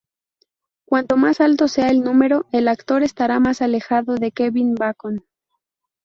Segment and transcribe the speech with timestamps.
[0.83, 5.23] Cuanto más alto sea el número, el actor estará más alejado de Kevin Bacon.